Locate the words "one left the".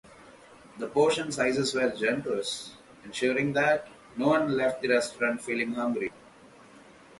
4.29-4.87